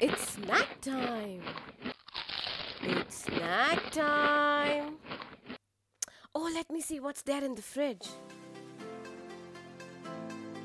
[0.00, 1.42] It's snack time.
[2.82, 4.96] It's snack time.
[6.34, 8.06] Oh, let me see what's there in the fridge.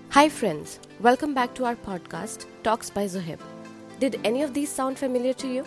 [0.09, 0.79] Hi, friends.
[0.99, 3.39] Welcome back to our podcast, Talks by Zohib.
[3.99, 5.65] Did any of these sound familiar to you?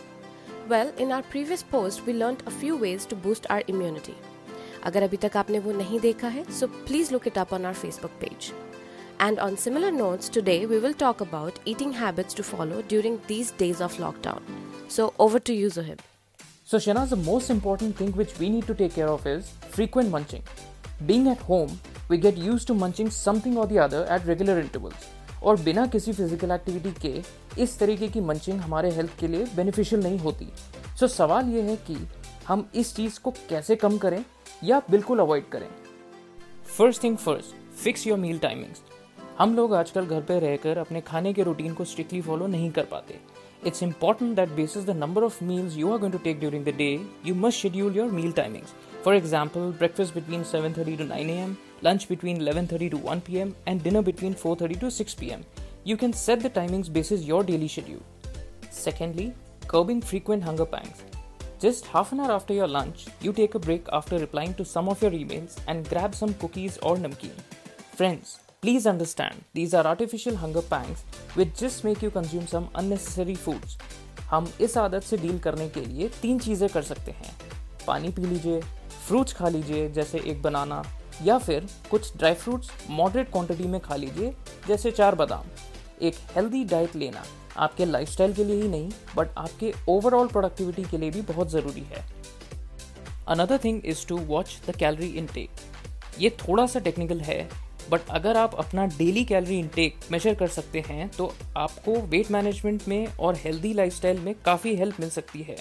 [0.69, 4.15] Well, in our previous post, we learned a few ways to boost our immunity.
[4.85, 7.75] अगर अभी तक आपने वो नहीं देखा है, so please look it up on our
[7.85, 8.53] Facebook page.
[9.19, 13.53] And on similar notes, today we will talk about eating habits to follow during these
[13.53, 14.43] days of lockdown.
[14.89, 15.99] So over to you, Zohib.
[16.67, 20.11] So, Shanaz, the most important thing which we need to take care of is frequent
[20.11, 20.43] munching.
[21.07, 21.79] Being at home,
[22.09, 25.11] we get used to munching something or the other at regular intervals.
[25.43, 30.03] और बिना किसी physical activity के इस तरीके की munching हमारे health के लिए बेनिफिशियल
[30.03, 30.46] नहीं होती
[30.99, 31.96] सो so, सवाल ये है कि
[32.47, 34.25] हम इस चीज़ को कैसे कम करें
[34.64, 35.69] या बिल्कुल अवॉइड करें
[36.78, 38.83] first thing first fix your meal timings
[39.39, 42.86] हम लोग आजकल घर पर रहकर अपने खाने के रूटीन को स्ट्रिक्टली फॉलो नहीं कर
[42.86, 43.20] पाते।
[43.67, 46.73] It's important that basis the number of meal you are going to take during the
[46.78, 46.88] day
[47.26, 48.73] you must schedule your meal timings
[49.06, 52.98] for example breakfast between seven thirty to nine A M lunch between eleven thirty to
[53.06, 55.44] one P M and dinner between four thirty to six P M
[55.88, 59.32] you can set the timings basis your daily schedule secondly
[59.70, 61.04] curbing frequent hunger pangs
[61.62, 64.90] just half an hour after your lunch you take a break after replying to some
[64.90, 67.42] of your emails and grab some cookies और namkeen
[67.95, 73.36] friends Please understand, these are artificial hunger pangs which just make you consume some unnecessary
[73.44, 73.76] foods.
[74.30, 77.32] हम इस आदत से deal करने के लिए तीन चीज़ें कर सकते हैं।
[77.86, 78.60] पानी पी लीजिए
[79.08, 80.84] फ्रूट्स खा लीजिए जैसे एक बनाना
[81.26, 84.34] या फिर कुछ ड्राई फ्रूट्स मॉडरेट क्वांटिटी में खा लीजिए
[84.68, 85.46] जैसे चार बादाम।
[86.02, 87.23] एक हेल्दी डाइट लेना
[87.58, 91.86] आपके लाइफस्टाइल के लिए ही नहीं बट आपके ओवरऑल प्रोडक्टिविटी के लिए भी बहुत ज़रूरी
[91.94, 92.06] है।
[93.28, 95.50] Another thing is to watch the calorie intake
[96.20, 97.42] ये थोड़ा सा टेक्निकल है
[97.90, 102.88] बट अगर आप अपना डेली कैलोरी इंटेक मेजर कर सकते हैं तो आपको वेट मैनेजमेंट
[102.88, 105.58] में और हेल्दी लाइफस्टाइल में काफ़ी हेल्प मिल सकती है।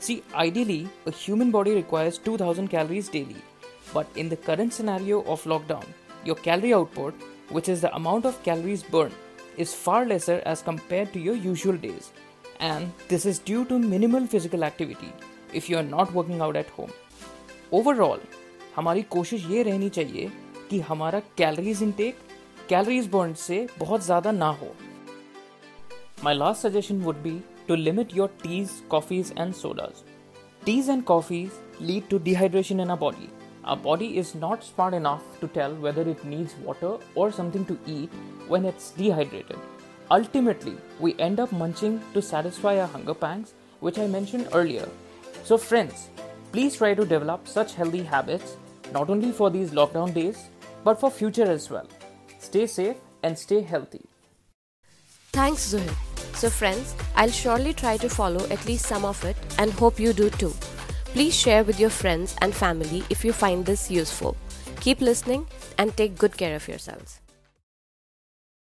[0.00, 3.36] See ideally a human body requires two thousand calories daily
[3.94, 5.94] but in the current scenario of lockdown
[6.26, 7.22] your calorie output
[7.52, 9.12] which is the amount of calories burn
[9.58, 12.10] is far lesser as compare to your usual days
[12.62, 15.12] and this is due to minimal physical activity
[15.58, 16.90] if you are not working out at home
[17.72, 18.20] overall
[18.76, 20.30] हमारी कोशिश ये रहनी चाहिए
[20.69, 22.19] कि हमारा calories intake
[22.69, 24.73] calories burn से बहुत ज़्यादा ना हो
[26.23, 30.03] my last suggestion would be to limit your teas coffees and sodas
[30.65, 33.29] teas and coffees lead to dehydration in a body
[33.65, 37.77] Our body is not smart enough to tell whether it needs water or something to
[37.87, 38.11] eat
[38.47, 39.57] when it's dehydrated.
[40.11, 44.87] Ultimately, we end up munching to satisfy our hunger pangs, which I mentioned earlier.
[45.43, 46.09] So, friends,
[46.51, 48.55] please try to develop such healthy habits
[48.93, 50.45] not only for these lockdown days
[50.84, 51.86] but for future as well.
[52.38, 54.04] Stay safe and stay healthy.
[55.32, 55.94] Thanks, Zuhir.
[56.34, 60.12] So, friends, I'll surely try to follow at least some of it and hope you
[60.12, 60.54] do too.
[61.06, 64.36] Please share with your friends and family if you find this useful.
[64.80, 65.46] Keep listening
[65.78, 67.20] and take good care of yourselves.